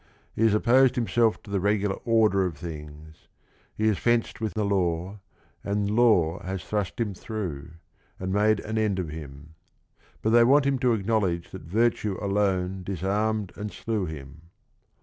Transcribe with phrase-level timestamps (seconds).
[0.35, 3.27] He has opposed him self to the regular order of things;
[3.75, 5.19] he has fenced with the law,
[5.63, 7.73] and law has thrust him through,
[8.19, 9.53] and made an end of him.
[10.23, 14.49] But they want him to acknowledge that virtue alone disarmed and slew him.